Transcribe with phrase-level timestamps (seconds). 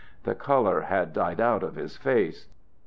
[0.23, 2.47] The color had died out of his face.